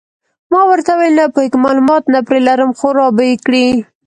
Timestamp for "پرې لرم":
2.27-2.71